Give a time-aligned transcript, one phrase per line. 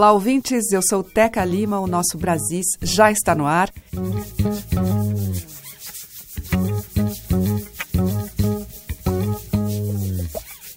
[0.00, 0.72] Olá, ouvintes.
[0.72, 1.78] Eu sou Teca Lima.
[1.78, 3.70] O nosso Brasis já está no ar.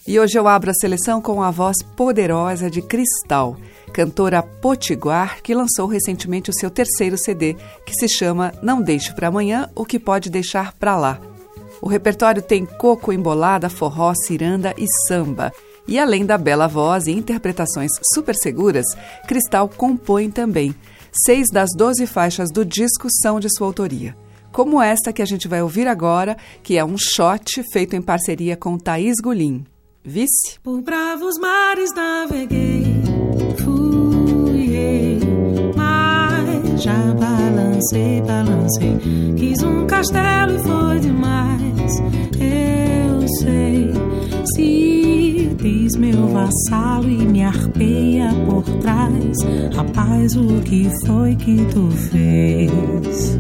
[0.06, 3.56] E hoje eu abro a seleção com a voz poderosa de Cristal,
[3.94, 7.56] cantora potiguar que lançou recentemente o seu terceiro CD,
[7.86, 11.22] que se chama Não Deixe para Amanhã o que Pode Deixar para Lá.
[11.82, 15.54] O repertório tem coco embolada, forró, ciranda e samba.
[15.88, 18.86] E além da bela voz e interpretações super seguras,
[19.28, 20.74] Cristal compõe também.
[21.26, 24.16] Seis das doze faixas do disco são de sua autoria.
[24.52, 28.56] Como esta que a gente vai ouvir agora, que é um shot feito em parceria
[28.56, 29.66] com Thaís Gulim.
[30.04, 30.60] Vice?
[30.62, 32.86] Por bravos mares naveguei,
[33.64, 35.20] fui,
[35.76, 38.98] mas já balancei, balancei.
[39.38, 41.94] Quis um castelo e foi demais.
[43.28, 43.92] Sei,
[44.56, 49.38] se diz meu vassalo e me arpeia por trás.
[49.76, 53.38] Rapaz, o que foi que tu fez?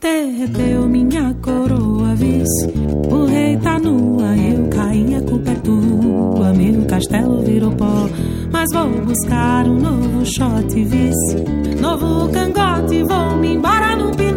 [0.00, 2.72] Derreteu minha coroa, vice.
[3.10, 6.52] O rei tá nua, eu caí, a culpa é tua.
[6.54, 8.08] Meu castelo virou pó.
[8.52, 11.80] Mas vou buscar um novo shot, vice.
[11.80, 14.29] Novo cangote, vou me embora no pinote.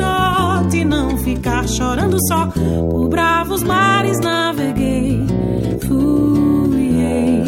[1.44, 2.48] Ficar chorando só.
[2.48, 5.20] Por bravos mares naveguei.
[5.86, 7.44] Fui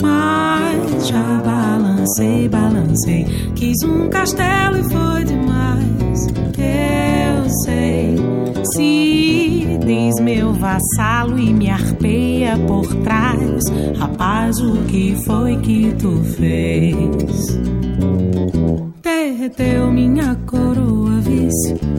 [0.00, 3.24] mas já balancei, balancei.
[3.56, 6.28] Quis um castelo e foi demais.
[6.56, 8.16] Eu sei,
[8.74, 13.64] se diz meu vassalo e me arpeia por trás.
[13.98, 17.58] Rapaz, o que foi que tu fez?
[19.02, 21.91] Derreteu minha coroa, vice.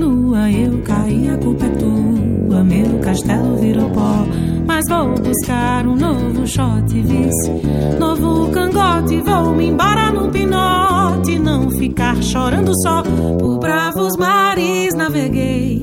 [0.00, 2.64] Nua, eu caí, a culpa é tua.
[2.64, 4.26] Meu castelo virou pó.
[4.66, 7.50] Mas vou buscar um novo shot, vice.
[7.98, 11.38] Novo cangote, vou me embora no pinote.
[11.38, 13.02] Não ficar chorando só.
[13.02, 15.82] Por bravos mares naveguei.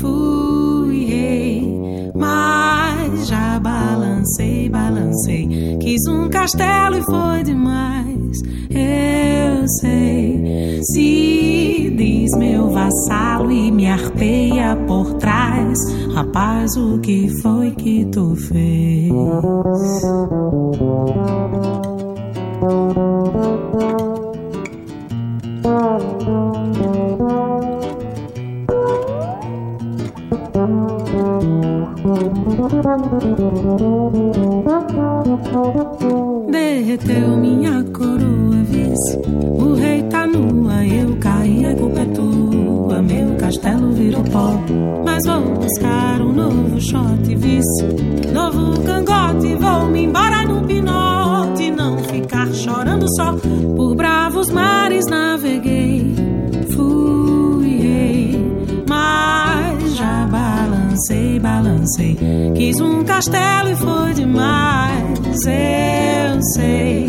[0.00, 5.78] Fui rei, mas já balancei, balancei.
[5.80, 8.38] Quis um castelo e foi demais.
[8.70, 15.78] Eu sei, se diz meu vassalo e me arpeia por trás.
[16.14, 19.12] Rapaz, o que foi que tu fez?
[36.50, 39.18] Derreteu minha coroa, vice.
[39.58, 43.02] O rei tá nua, eu caí, a culpa é tua.
[43.02, 44.60] Meu castelo virou pó.
[45.04, 47.84] Mas vou buscar um novo shot, vice.
[48.32, 51.70] Novo cangote, vou me embora no pinote.
[51.70, 53.34] Não ficar chorando só.
[53.76, 56.14] Por bravos mares naveguei.
[56.70, 57.31] Fui
[61.02, 62.16] balancei, balancei.
[62.54, 65.18] Quis um castelo e foi demais.
[65.46, 67.06] Eu sei,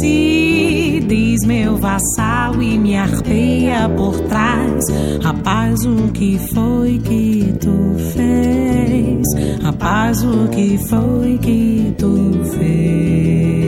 [0.00, 4.84] se diz meu vassalo e me arpeia por trás.
[5.22, 9.62] Rapaz, o que foi que tu fez?
[9.62, 13.67] Rapaz, o que foi que tu fez?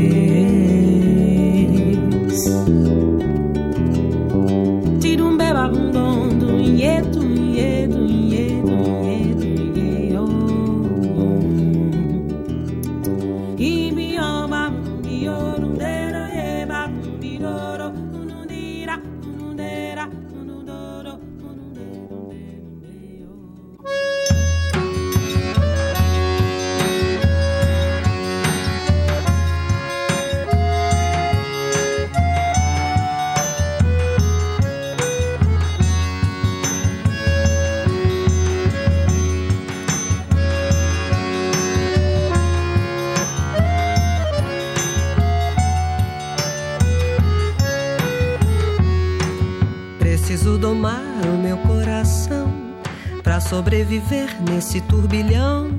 [54.00, 55.70] Sobreviver nesse turbilhão.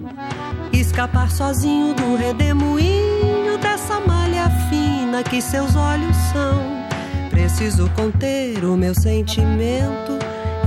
[0.71, 6.81] Escapar sozinho do redemoinho dessa malha fina que seus olhos são.
[7.29, 10.19] Preciso conter o meu sentimento,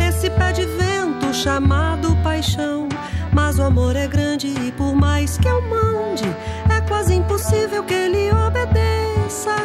[0.06, 2.88] esse pé de vento chamado paixão.
[3.32, 6.24] Mas o amor é grande e por mais que eu mande,
[6.70, 9.56] é quase impossível que ele obedeça.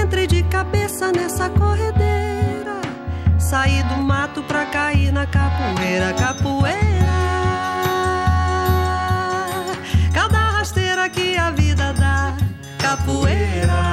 [0.00, 2.80] Entrei de cabeça nessa corredeira,
[3.38, 6.91] saí do mato pra cair na capoeira, capoeira.
[13.02, 13.91] Capoeira.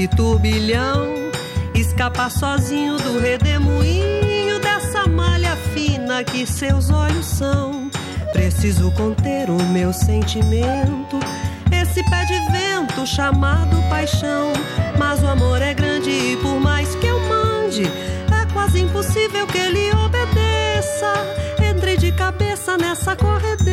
[0.00, 1.30] Nesse turbilhão.
[1.74, 7.90] Escapar sozinho do redemoinho dessa malha fina que seus olhos são.
[8.32, 11.18] Preciso conter o meu sentimento,
[11.72, 14.52] esse pé de vento chamado paixão.
[14.98, 19.58] Mas o amor é grande e por mais que eu mande, é quase impossível que
[19.58, 21.12] ele obedeça.
[21.62, 23.69] Entre de cabeça nessa corredeira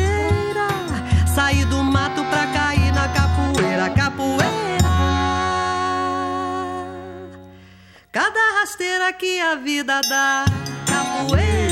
[8.60, 10.44] rasteira que a vida dá,
[10.86, 11.67] capoeira.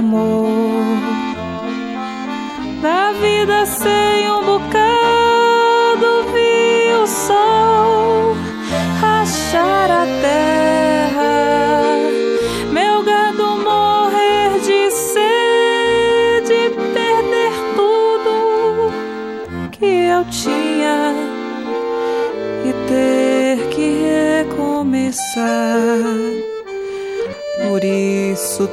[0.00, 0.39] amor.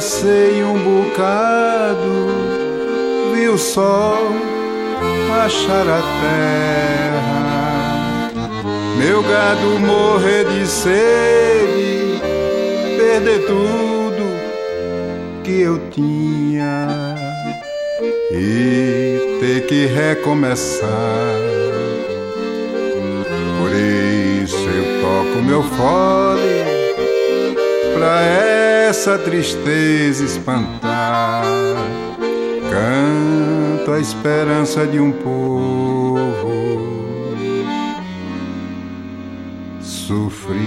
[0.00, 2.26] Sei um bocado,
[3.32, 4.18] vi o sol
[5.44, 7.52] achar a terra,
[8.98, 12.20] meu gado morrer de sede,
[12.98, 14.24] perder tudo
[15.44, 17.14] que eu tinha
[18.32, 20.88] e ter que recomeçar.
[23.58, 26.73] Por isso eu toco meu fole
[28.04, 31.42] pra essa tristeza espantar.
[32.70, 36.52] Canto a esperança de um povo
[39.80, 40.60] sofrido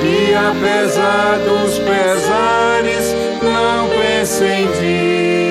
[0.00, 5.45] que apesar dos pesares não pensa em desanimar.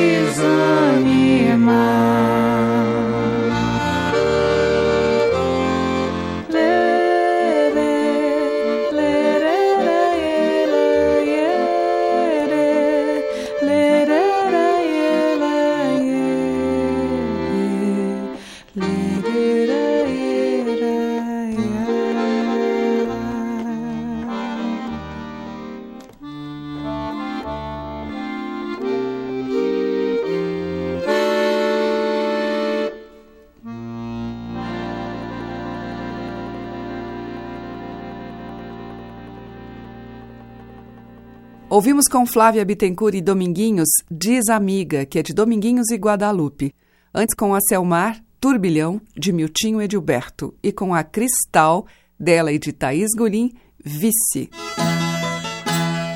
[41.96, 46.76] Ouvimos com Flávia Bittencourt e Dominguinhos Diz Amiga, que é de Dominguinhos e Guadalupe.
[47.14, 50.54] Antes com a Selmar, Turbilhão, de Miltinho Edilberto.
[50.62, 51.88] E com a Cristal,
[52.20, 54.50] dela e de Thaís Golim, Vice.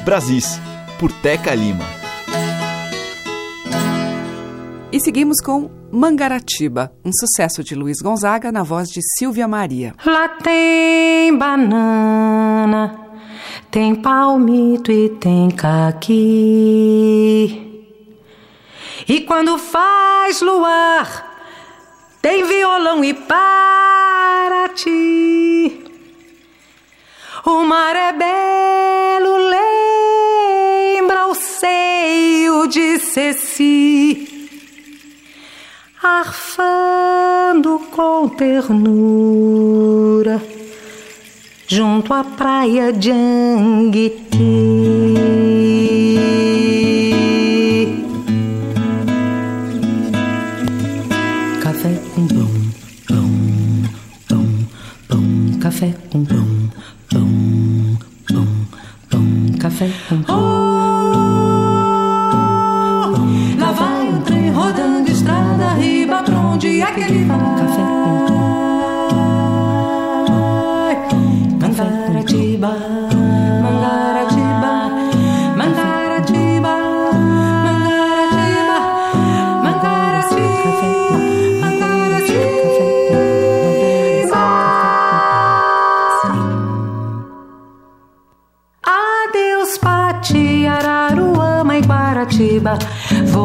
[0.04, 0.60] Brasis,
[1.00, 1.86] por Teca Lima.
[4.92, 9.94] E seguimos com Mangaratiba, um sucesso de Luiz Gonzaga na voz de Silvia Maria.
[10.06, 13.09] Lá tem banana,
[13.72, 16.16] tem palmito e tem caqui.
[19.08, 21.38] E quando faz luar,
[22.22, 25.84] tem violão e para ti.
[27.46, 29.38] O mar é belo,
[30.98, 34.28] lembra o seio de Ceci
[36.02, 39.30] arfando com ternura
[41.70, 44.40] junto à praia de Anguiti.
[51.62, 52.50] Café com pão,
[53.08, 53.30] pão,
[54.28, 54.48] pão,
[55.08, 56.48] pão, café com pão,
[57.12, 57.98] pão,
[58.28, 58.48] pão,
[59.12, 59.26] pão,
[59.60, 60.40] café com pão.
[63.60, 67.38] Lá vai um trem rodando estrada riba pra onde é que ele vai?
[67.38, 67.99] Café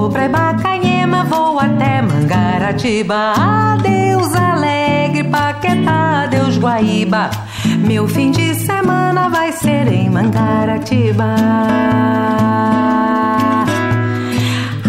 [0.05, 3.33] Vou pra Ibacanhema, vou até Mangaratiba.
[3.39, 7.31] Adeus, Alegre, Paquetá, adeus, Guaíba.
[7.79, 11.25] Meu fim de semana vai ser em Mangaratiba.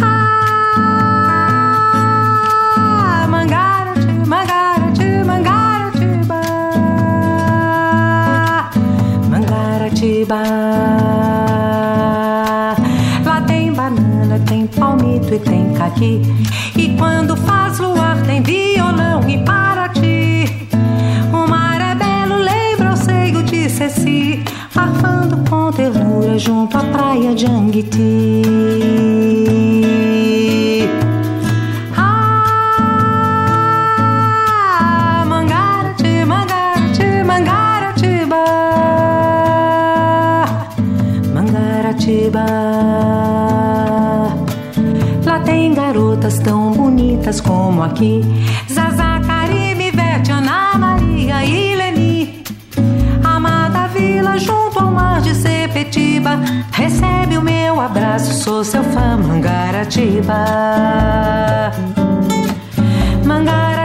[0.03, 0.75] Ah,
[3.29, 6.41] Mangarati, Mangarati, Mangaratiba.
[9.29, 10.75] Mangaratiba.
[15.36, 16.22] Palmito e tem caqui.
[16.77, 20.68] E quando faz luar, tem violão e Paraty.
[21.32, 24.44] O mar é belo, lembra o seio de Ceci,
[24.75, 28.64] arfando com ternura junto à praia de Anguiti.
[47.95, 48.21] rock.
[48.69, 49.21] Zazá,
[49.51, 52.43] Ivete, Ana Maria e Leni.
[53.23, 56.39] Amada Vila, junto ao mar de Sepetiba,
[56.71, 60.45] recebe o meu abraço, sou seu fã, Mangaratiba.
[63.23, 63.85] Mangaratiba.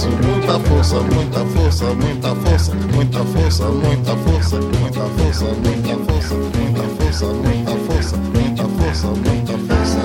[0.00, 6.34] preciso muita força, muita força, muita força, muita força, muita força, muita força, muita força,
[6.34, 10.00] muita força, muita força, muita força, muita força.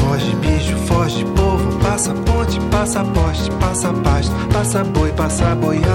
[0.00, 5.89] Foge bicho, foge povo, passa ponte, passa poste, passa pasto, passa boi, passa boi.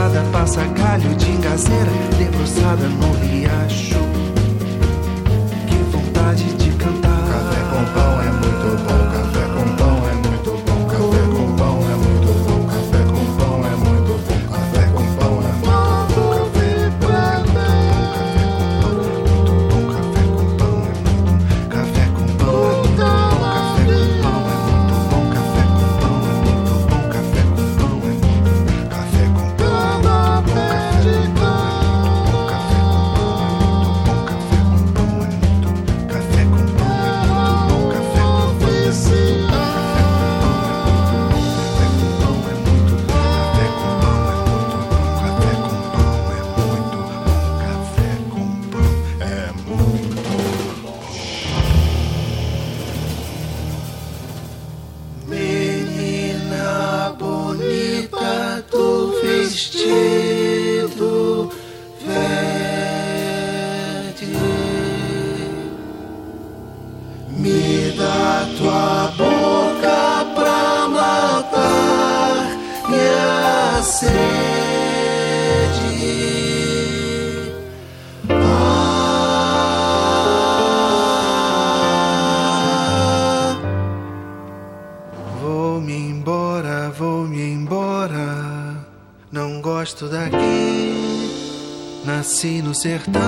[92.35, 93.23] Nasci no sertão,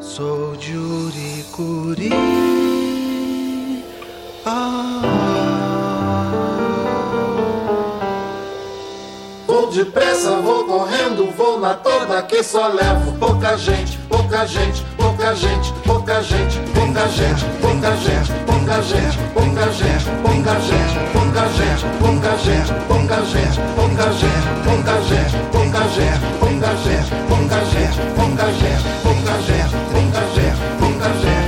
[0.00, 2.10] sou de Uricuri.
[4.44, 5.00] Ah.
[9.46, 15.34] Vou depressa, vou correndo, vou na toda que só levo pouca gente, pouca gente, pouca
[15.34, 16.58] gente, pouca gente,
[16.92, 23.12] pouca gente, pouca gente, pouca gente, pouca gente, pouca gente, pouca gente, pouca gente, pouca
[23.12, 24.40] gente, pouca gente,
[24.72, 31.39] pouca gente, pouca gente, pouca gente, pouca gente, pouca gente, pouca gente, pouca gente,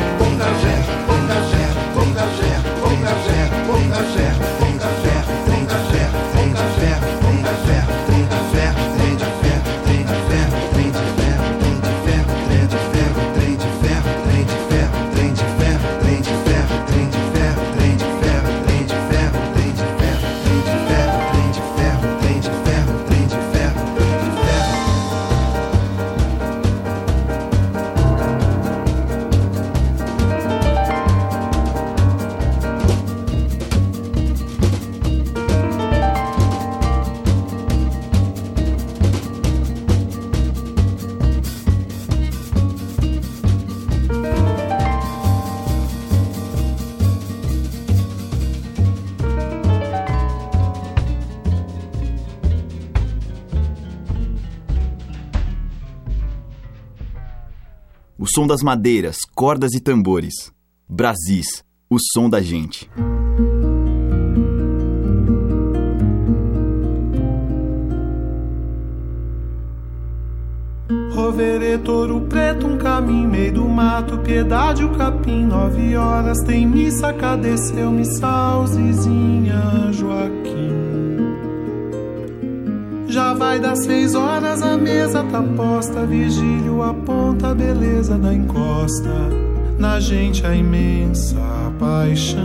[58.33, 60.51] som das madeiras, cordas e tambores.
[60.89, 62.89] Brasis, o som da gente.
[71.15, 77.13] Roverê touro preto, um caminho meio do mato, piedade o capim, nove horas tem missa,
[77.13, 80.92] cadê seu missal, Zizinha Joaquim?
[83.13, 89.29] Já vai dar seis horas, a mesa tá posta, vigílio aponta a beleza da encosta,
[89.79, 91.37] na gente a imensa
[91.79, 92.41] paixão.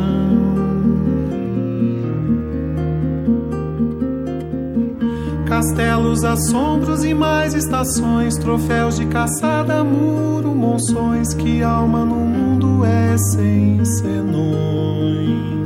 [5.47, 13.17] Castelos, assombros e mais estações, troféus de caçada, muro, monções, que alma no mundo é
[13.17, 15.56] sem senões.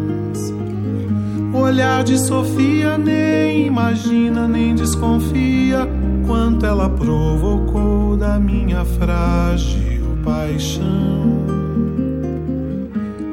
[1.54, 5.88] Olhar de Sofia nem imagina, nem desconfia
[6.26, 11.46] quanto ela provocou da minha frágil paixão.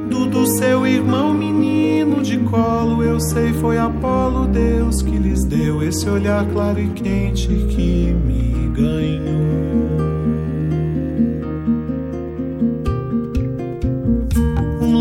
[0.09, 5.83] Do, do seu irmão menino de colo, eu sei foi Apolo, Deus que lhes deu
[5.83, 10.08] esse olhar claro e quente que me ganhou.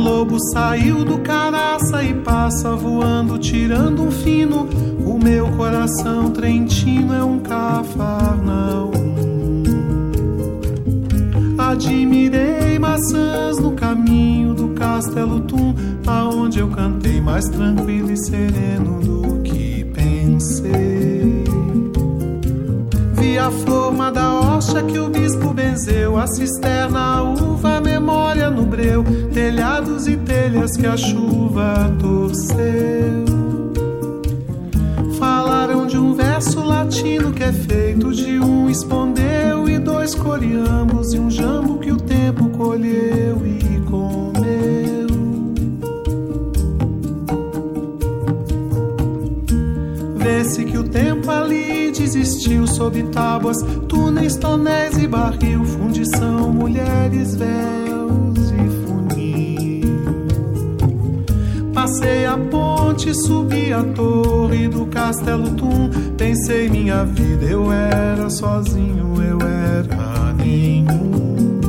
[0.07, 4.69] Lobo saiu do caraça e passa voando, tirando um fino.
[5.05, 8.91] O meu coração trentino é um cafarnaum.
[11.57, 19.41] Admirei maçãs no caminho do castelo Tum, aonde eu cantei mais tranquilo e sereno do
[19.41, 21.43] que pensei.
[23.13, 27.76] Vi a forma da hoxa que o bispo benzeu, a cisterna, a uva,
[28.57, 33.27] no breu, telhados e telhas que a chuva torceu.
[35.19, 41.19] Falaram de um verso latino que é feito de um espondeu e dois coriambos e
[41.19, 45.07] um jambo que o tempo colheu e comeu.
[50.15, 57.96] Vê-se que o tempo ali desistiu sob tábuas, túneis, tonéis e barril, fundição, mulheres, véus
[61.97, 65.89] Passei a ponte, subi a torre do castelo Tum.
[66.15, 71.59] Pensei minha vida, eu era sozinho, eu era nenhum.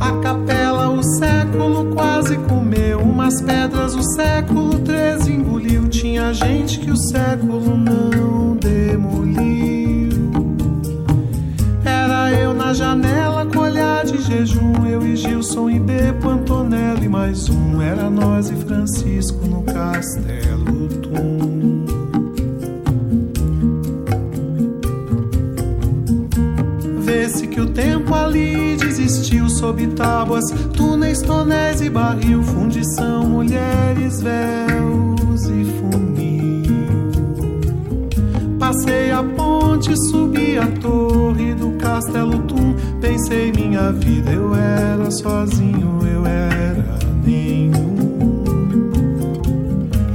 [0.00, 3.00] A capela, o século quase comeu.
[3.00, 5.86] Umas pedras, o século treze engoliu.
[5.90, 10.08] Tinha gente que o século não demoliu.
[11.84, 13.33] Era eu na janela
[14.36, 17.80] Eu e Gilson e Bepo, Antonelli mais um.
[17.80, 21.84] Era nós e Francisco no castelo Tum.
[26.98, 30.44] Vê-se que o tempo ali desistiu sob tábuas,
[30.76, 36.64] túneis, tonéis e barril, fundição, mulheres, véus e funil.
[38.58, 41.63] Passei a ponte, subi a torre do
[41.94, 42.74] castelo Tum.
[43.00, 48.14] Pensei minha vida, eu era sozinho, eu era nenhum.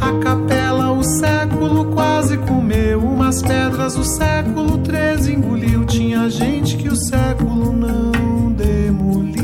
[0.02, 3.00] A capela, o século quase comeu.
[3.00, 5.86] Umas pedras, o século treze engoliu.
[5.86, 9.40] Tinha gente que o século não demoliu.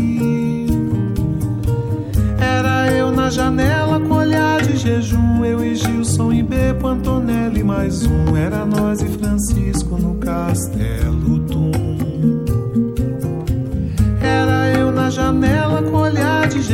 [2.37, 5.45] Era eu na janela com olhar de jejum.
[5.45, 8.35] Eu e Gilson e Bepo, Antonelli mais um.
[8.35, 11.14] Era nós e Francisco no castelo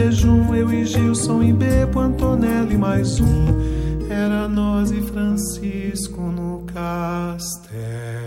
[0.02, 0.56] jejum.
[0.56, 3.46] Eu e Gilson e Bepo, Antonelli mais um.
[4.10, 8.21] Era nós e Francisco no castelo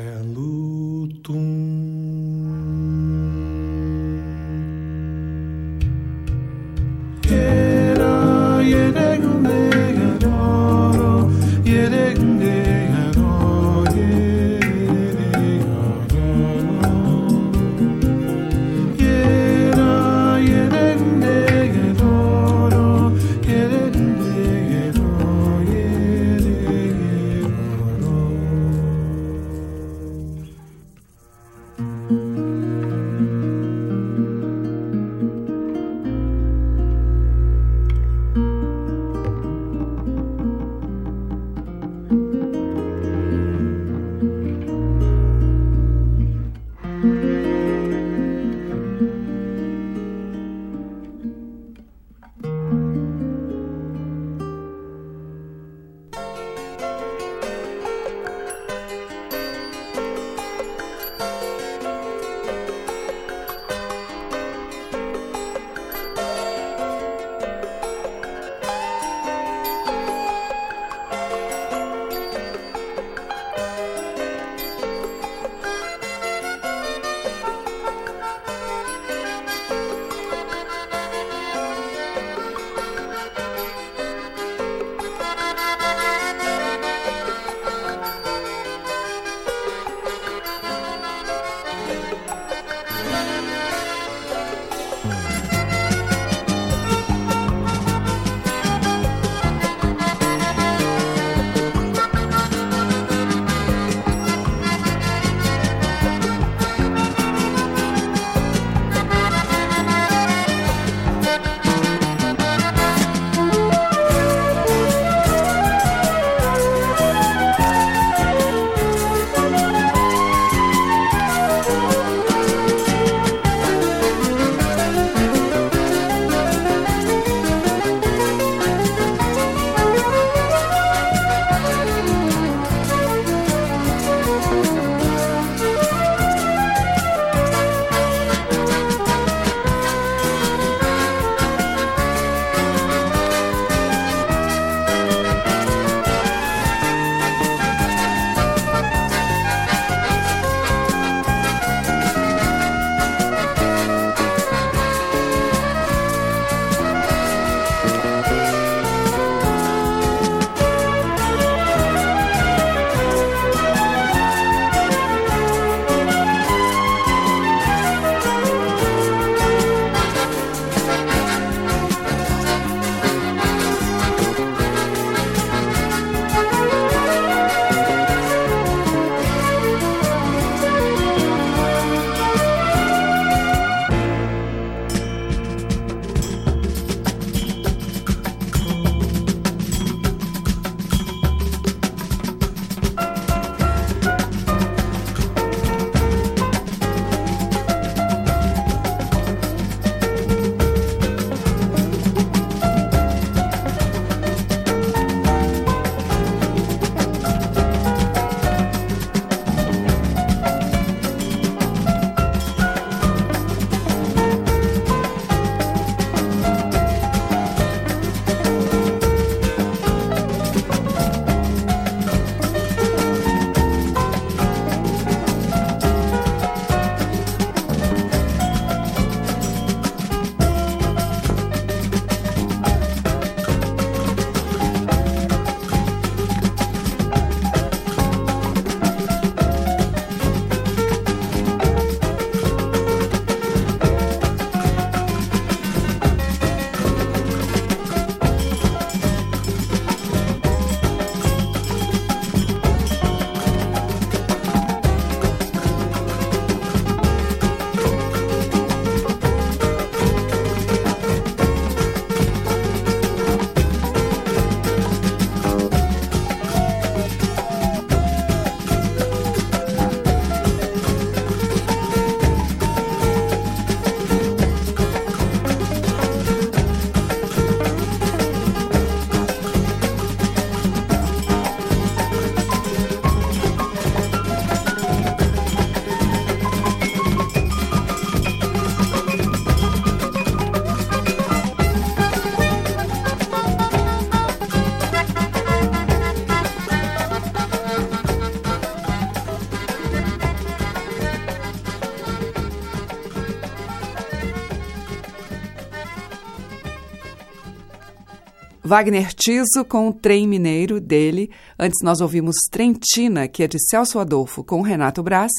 [308.64, 311.31] Wagner Tiso com o Trem Mineiro dele.
[311.59, 315.31] Antes nós ouvimos Trentina, que é de Celso Adolfo, com Renato Brás.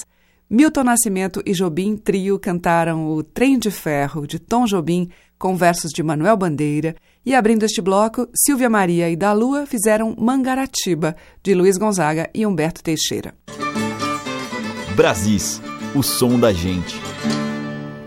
[0.48, 5.10] Milton Nascimento e Jobim Trio cantaram o Trem de Ferro, de Tom Jobim,
[5.40, 6.96] com versos de Manuel Bandeira.
[7.26, 12.46] E abrindo este bloco, Silvia Maria e da Lua fizeram Mangaratiba, de Luiz Gonzaga e
[12.46, 13.34] Humberto Teixeira.
[14.96, 15.60] Brasis,
[15.96, 16.96] o som da gente.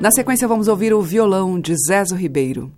[0.01, 2.71] Na sequência, vamos ouvir o violão de Zezo Ribeiro.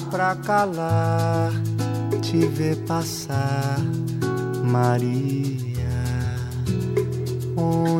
[0.00, 1.52] Pra calar,
[2.20, 3.78] te ver passar,
[4.64, 5.52] Maria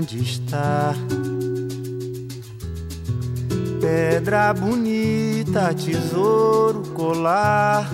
[0.03, 0.95] onde está?
[3.81, 7.91] Pedra bonita, tesouro, colar,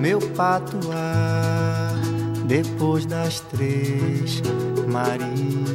[0.00, 1.94] meu patuar,
[2.46, 4.42] depois das três,
[4.86, 5.67] Maria.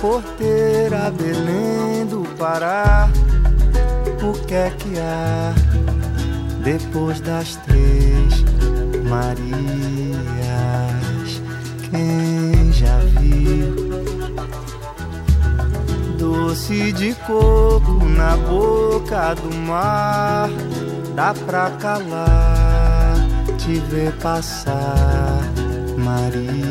[0.00, 3.08] Porteira, Belém do Pará.
[4.22, 5.54] O que é que há
[6.62, 8.44] depois das três
[9.08, 9.56] Marias?
[11.90, 13.86] Quem já viu?
[16.18, 20.48] Doce de coco na boca do mar,
[21.14, 23.16] dá pra calar,
[23.58, 25.40] te ver passar,
[25.96, 26.65] Maria.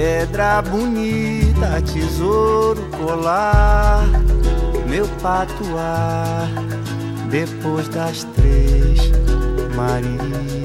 [0.00, 4.02] Pedra bonita, tesouro colar,
[4.88, 6.48] meu patuar,
[7.28, 8.98] depois das três,
[9.76, 10.59] Maria.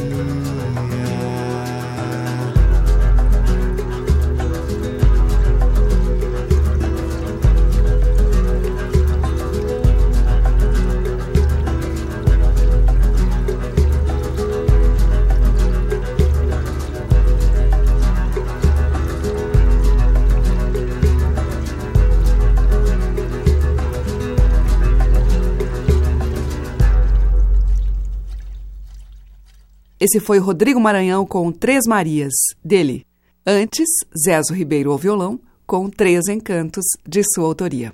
[30.06, 32.32] Esse foi Rodrigo Maranhão com Três Marias,
[32.64, 33.08] dele.
[33.43, 37.91] Antes, Zezo Ribeiro ao violão, com Três Encantos, de sua autoria.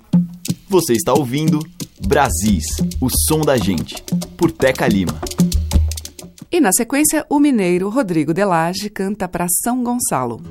[0.68, 1.58] Você está ouvindo
[2.06, 2.66] Brasis,
[3.00, 3.94] o som da gente,
[4.36, 5.18] por Teca Lima.
[6.50, 10.42] E na sequência, o mineiro Rodrigo Delage canta para São Gonçalo.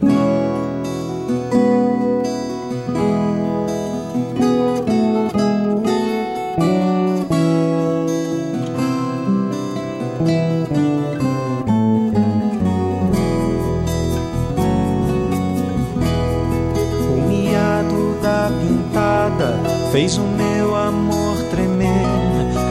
[19.91, 21.89] Fez o meu amor tremer.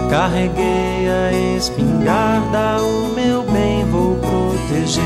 [0.08, 5.04] Carreguei a espingarda, o meu bem vou proteger.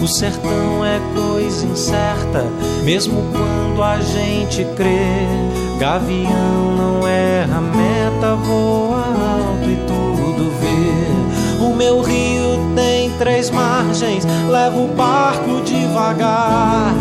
[0.00, 2.44] O sertão é coisa incerta,
[2.84, 5.26] mesmo quando a gente crê.
[5.80, 11.64] Gavião não erra meta, voa alto e tudo vê.
[11.64, 16.94] O meu rio tem três margens, levo o barco devagar.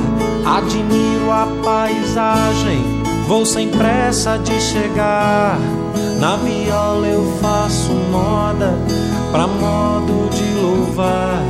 [0.46, 2.95] Admiro a paisagem
[3.28, 5.58] Vou sem pressa de chegar.
[6.20, 8.78] Na viola eu faço moda
[9.32, 11.42] pra modo de louvar.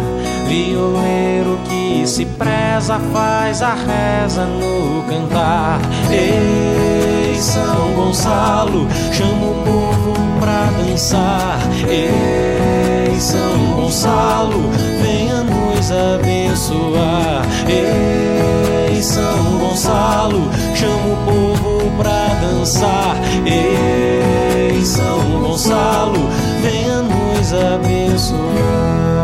[0.47, 5.81] Violeiro que se preza faz a reza no cantar.
[6.09, 11.59] Ei, São Gonçalo, chama o povo pra dançar.
[11.89, 14.69] Ei, São Gonçalo,
[15.01, 17.45] venha nos abençoar.
[17.67, 21.54] Ei, São Gonçalo, chama o povo
[21.91, 23.15] pra dançar.
[23.45, 26.29] Ei, São Gonçalo,
[26.61, 29.15] venha nos abençoar.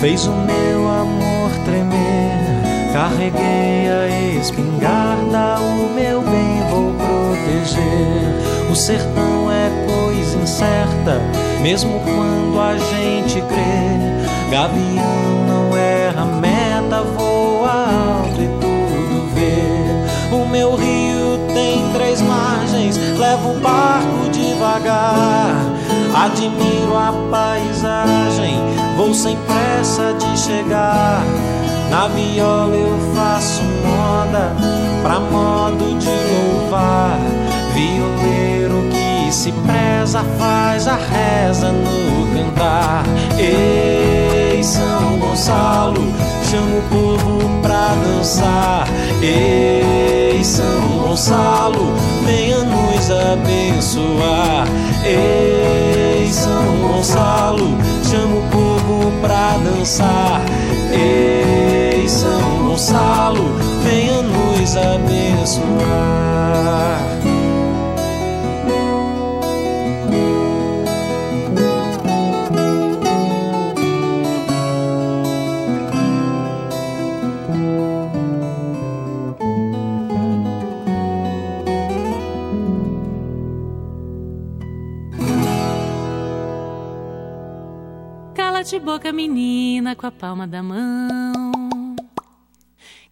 [0.00, 0.47] fez o
[4.58, 8.70] espingarda, o meu bem vou proteger.
[8.70, 11.20] O sertão é coisa incerta,
[11.62, 14.50] mesmo quando a gente crê.
[14.50, 17.70] Gavião não erra meta, voa
[18.20, 20.34] alto e tudo vê.
[20.34, 25.54] O meu rio tem três margens, levo o barco devagar.
[26.14, 28.58] Admiro a paisagem,
[28.96, 31.22] vou sem pressa de chegar.
[31.90, 34.54] Na viola eu faço moda,
[35.02, 37.18] pra modo de louvar.
[37.74, 43.04] Violeiro que se preza, faz a reza no cantar.
[43.38, 46.12] Ei, São Gonçalo,
[46.50, 48.86] chama o povo pra dançar.
[49.22, 54.66] Ei, São Gonçalo, venha nos abençoar.
[55.04, 60.42] Ei, São Gonçalo, chama o povo pra dançar.
[60.90, 61.77] Ei,
[62.08, 63.44] São Gonçalo,
[63.84, 66.38] venha nos abençoar.
[88.68, 91.47] de boca, menina, com a palma da mão.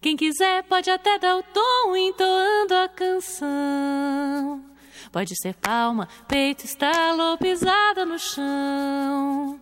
[0.07, 4.63] Quem quiser pode até dar o tom entoando a canção.
[5.11, 9.59] Pode ser palma, peito, estalo pisada no chão.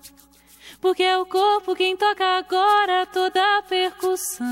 [0.79, 4.45] Porque é o corpo quem toca agora toda a percussão.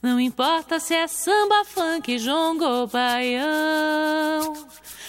[0.00, 4.52] Não importa se é samba, funk, jongo ou baião.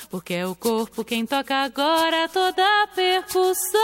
[0.10, 3.80] Porque é o corpo quem toca agora toda a percussão.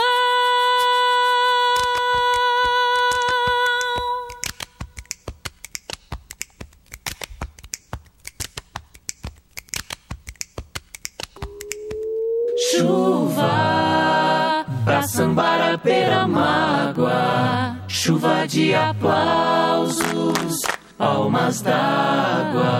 [18.02, 20.62] Chuva de aplausos,
[20.96, 22.72] palmas d'água.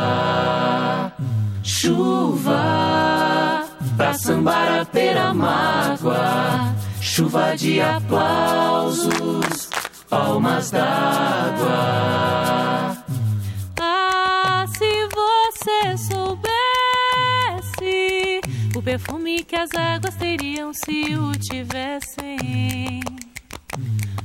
[1.62, 2.56] Chuva
[3.98, 9.68] pra sambar a pera mágoa, chuva de aplausos,
[10.08, 11.76] palmas d'água.
[13.78, 16.40] Ah, se você soubesse
[18.74, 22.40] o perfume que as águas teriam se o tivessem.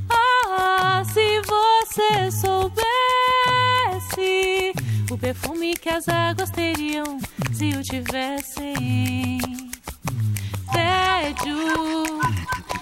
[0.10, 2.86] Ah, se você soubesse
[5.10, 7.20] o perfume que as águas teriam
[7.53, 9.39] se o tivessem.
[10.74, 12.20] Tédio,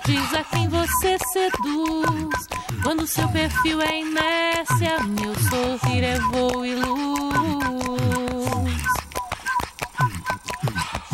[0.05, 2.47] diz a quem você seduz.
[2.83, 7.13] Quando seu perfil é inércia, meu sorrir é voo e luz.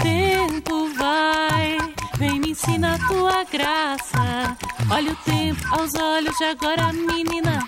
[0.02, 1.78] Tempo vai,
[2.20, 4.58] vem me ensina a tua graça.
[4.92, 7.66] Olha o tempo aos olhos de agora, menina,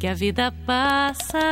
[0.00, 1.50] que a vida passa.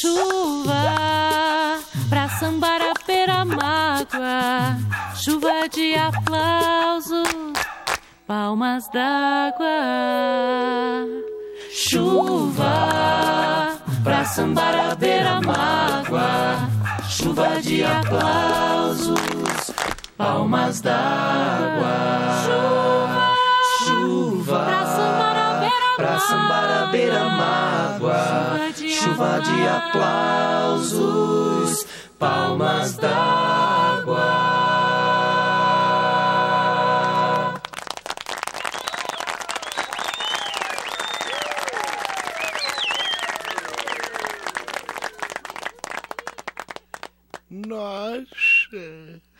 [0.00, 4.78] Chuva pra sambar a pera mágoa,
[5.16, 7.28] chuva de aplausos,
[8.26, 9.66] palmas d'água.
[11.72, 12.72] Chuva
[14.04, 16.68] pra sambar a beira mágoa,
[17.08, 19.18] chuva de aplausos,
[20.22, 21.96] palmas d'água.
[22.46, 23.34] Chuva,
[23.84, 24.64] chuva
[25.96, 31.04] pra sambar a beira mágoa, chuva de aplausos,
[32.20, 34.30] palmas d'água.
[47.50, 49.31] Nossa.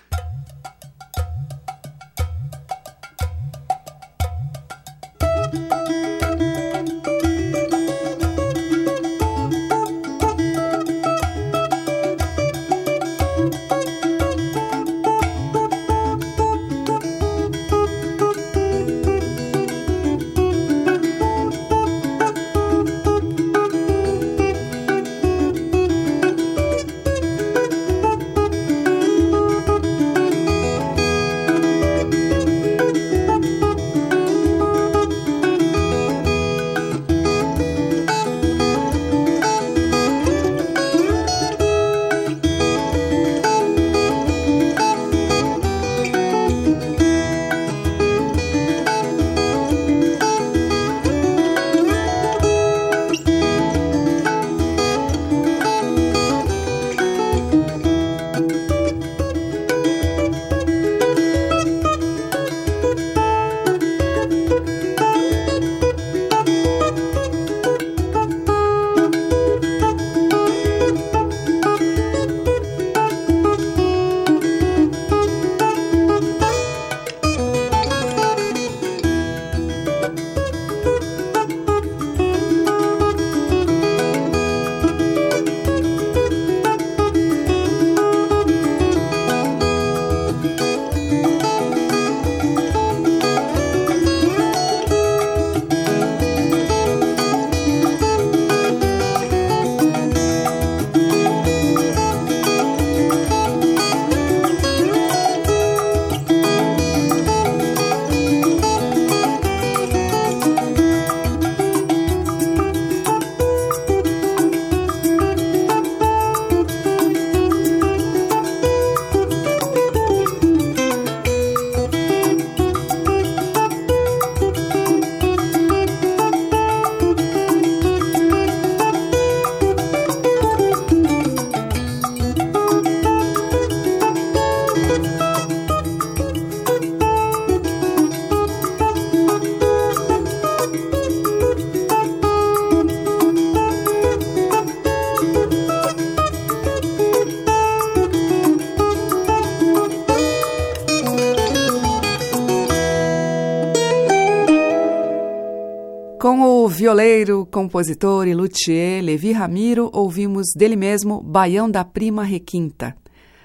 [156.93, 162.95] Violeiro, compositor e luthier Levi Ramiro, ouvimos dele mesmo Baião da Prima Requinta.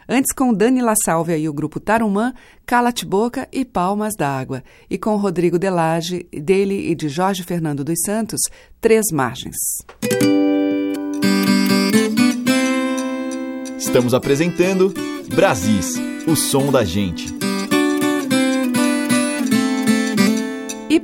[0.08, 2.34] Antes com Dani La Sálvia e o grupo Tarumã,
[2.66, 4.62] Cala-te Boca e Palmas d'Água.
[4.90, 8.42] E com Rodrigo Delage, dele e de Jorge Fernando dos Santos,
[8.82, 9.56] Três Margens.
[13.78, 14.94] Estamos apresentando
[15.34, 15.96] Brasis,
[16.28, 17.47] o som da gente.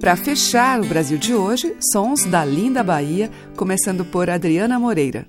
[0.03, 5.25] para fechar o Brasil de hoje, sons da linda Bahia, começando por Adriana Moreira.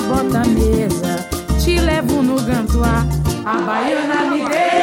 [0.00, 1.28] bota a mesa,
[1.64, 3.06] te levo no gantoar,
[3.44, 4.73] a baiana me deu.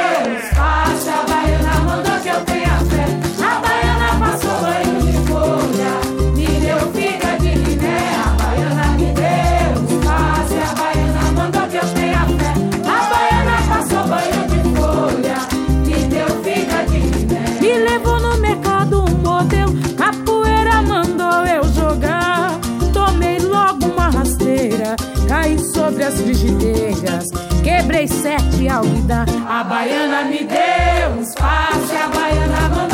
[26.11, 27.31] duas frigideiras.
[27.63, 29.29] Quebrei sete alvidas.
[29.47, 32.90] A baiana me deu um espaço e a baiana mandou.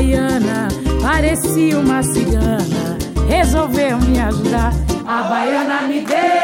[0.00, 0.68] baiana
[1.02, 2.96] parecia uma cigana,
[3.28, 4.72] resolveu me ajudar.
[5.06, 6.39] A baiana me deu.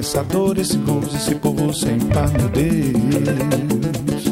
[0.00, 4.24] pensadores dor, esse povo sem par, meu Deus.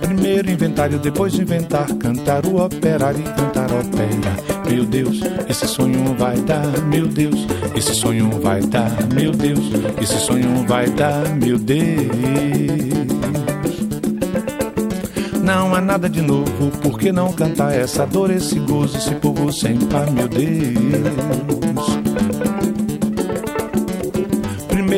[0.00, 4.34] Primeiro inventário, depois inventar, cantar o operário e cantar opera.
[4.68, 7.46] Meu Deus, esse sonho vai dar, meu Deus,
[7.76, 9.60] esse sonho vai dar, meu Deus,
[10.02, 11.84] esse sonho vai dar, meu Deus.
[15.40, 19.52] Não há nada de novo, por que não cantar essa dor, esse gozo, esse povo
[19.52, 21.63] sem par, meu Deus?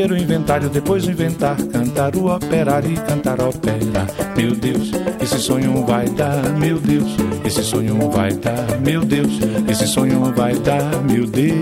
[0.07, 4.07] Primeiro inventário, depois inventar, cantar o operário e cantar ópera.
[4.36, 9.32] Meu Deus, esse sonho vai dar, meu Deus, esse sonho vai dar, meu Deus,
[9.68, 11.59] esse sonho vai dar, meu Deus.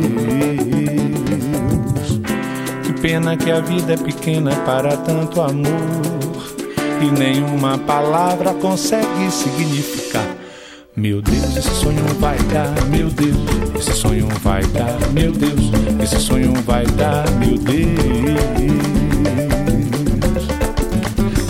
[2.83, 6.55] Que pena que a vida é pequena para tanto amor
[7.01, 10.44] e nenhuma palavra consegue significar.
[10.97, 13.37] Meu Deus, esse sonho vai dar, meu Deus,
[13.77, 17.85] esse sonho vai dar, meu Deus, esse sonho vai dar, meu Deus.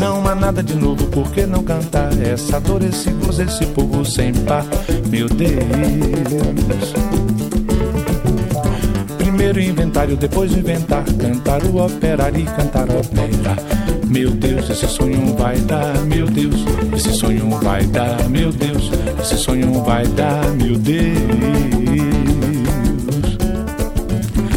[0.01, 4.03] Não há nada de novo, por que não cantar essa dor, esse gozo, esse povo
[4.03, 4.65] sem par,
[5.11, 6.95] meu Deus.
[9.19, 13.94] Primeiro inventário, depois inventar, cantar o operário e cantar ópera.
[14.09, 16.55] Meu Deus, esse sonho vai dar, meu Deus,
[16.95, 18.91] esse sonho vai dar, meu Deus,
[19.21, 21.19] esse sonho vai dar, meu Deus.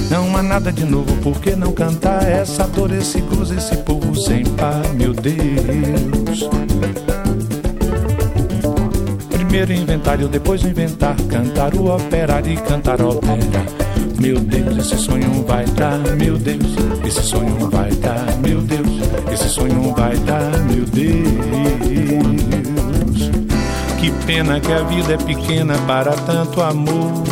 [0.10, 4.16] Não há nada de novo, por que não cantar essa dor, esse gozo, esse povo
[4.16, 6.48] sem par, meu Deus.
[9.48, 13.66] Primeiro inventário, depois inventar, cantar o operário e cantar ópera.
[14.20, 16.76] Meu Deus, esse sonho vai dar, meu Deus,
[17.06, 18.90] esse sonho vai dar, meu Deus,
[19.32, 21.32] esse sonho vai dar, meu Deus.
[23.98, 27.24] Que pena que a vida é pequena para tanto amor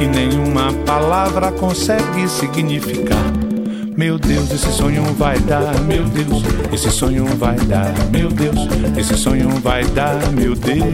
[0.00, 3.51] e nenhuma palavra consegue significar.
[3.96, 8.56] Meu Deus, esse sonho vai dar, meu Deus, esse sonho vai dar, meu Deus,
[8.96, 10.92] esse sonho vai dar, meu Deus.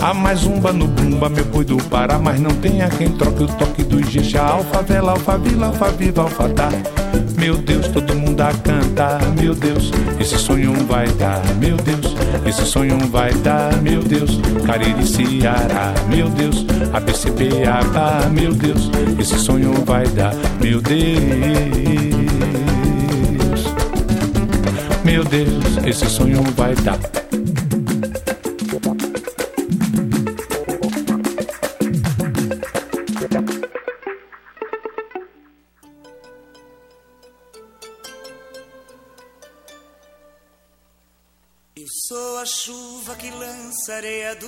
[0.00, 3.44] Há mais umba no bumba, meu boi do Pará, mas não tem a quem troque
[3.44, 4.42] o toque do Ijexá.
[4.42, 6.68] Alfavela, alfavila, alfaviva, alfadá.
[7.38, 9.90] Meu Deus, todo mundo a cantar, meu Deus,
[10.20, 12.05] esse sonho vai dar, meu Deus,
[12.46, 19.72] esse sonho vai dar, meu Deus, Cariri, Ceará, meu Deus, ABCBA, meu Deus, esse sonho
[19.84, 21.16] vai dar, meu Deus,
[25.04, 27.25] meu Deus, esse sonho vai dar.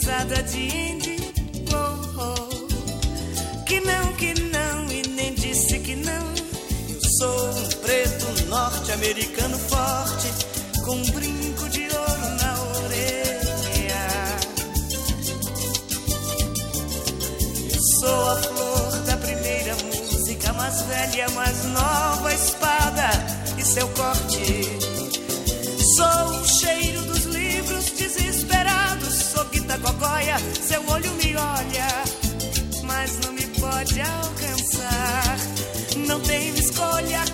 [0.00, 1.16] risada de Indy?
[1.74, 3.64] Oh, oh.
[3.64, 6.26] Que não, que não e nem disse que não.
[6.88, 10.28] Eu sou um preto norte-americano forte
[10.84, 14.06] com um brinco de ouro na orelha.
[17.74, 23.10] Eu sou a flor da primeira música, mais velha, mais nova espada
[23.58, 24.64] e seu corte.
[25.96, 27.09] Sou o cheiro livros
[29.44, 31.88] guita gogóia, seu olho me olha,
[32.84, 35.36] mas não me pode alcançar.
[36.06, 37.24] Não tenho escolha,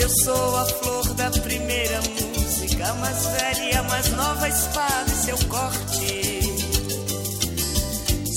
[0.00, 6.40] Eu sou a flor da primeira música, mais velha, mais nova espada e seu corte.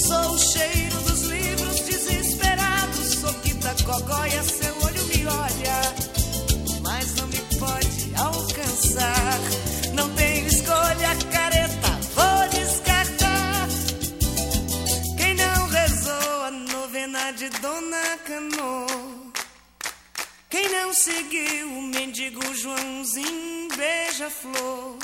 [0.08, 6.01] Sou o cheiro dos livros desesperados, sou Kita Cogóia, seu olho me olha,
[20.82, 24.98] não seguiu o mendigo Joãozinho beija-flor?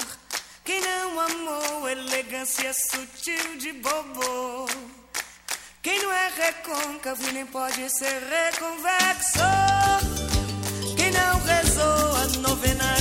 [0.65, 4.67] Quem não amou elegância sutil de bobo?
[5.83, 9.39] Quem não é recôncavo nem pode ser reconvexo?
[10.97, 12.95] Quem não rezou a novena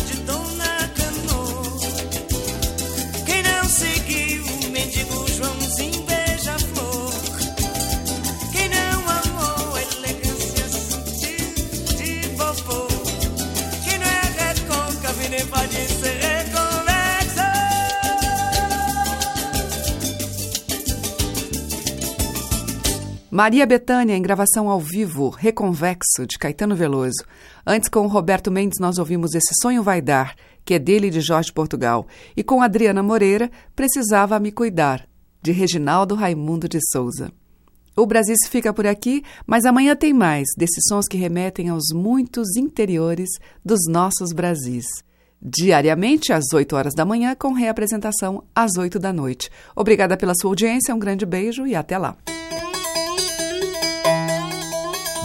[23.36, 27.22] Maria Bethânia em gravação ao vivo, Reconvexo, de Caetano Veloso.
[27.66, 30.34] Antes, com Roberto Mendes, nós ouvimos Esse Sonho Vai Dar,
[30.64, 32.06] que é dele e de Jorge Portugal.
[32.34, 35.06] E com Adriana Moreira, Precisava Me Cuidar,
[35.42, 37.30] de Reginaldo Raimundo de Souza.
[37.94, 42.56] O Brasil fica por aqui, mas amanhã tem mais desses sons que remetem aos muitos
[42.56, 43.28] interiores
[43.62, 44.86] dos nossos Brasis.
[45.42, 49.50] Diariamente, às 8 horas da manhã, com reapresentação às 8 da noite.
[49.76, 52.16] Obrigada pela sua audiência, um grande beijo e até lá.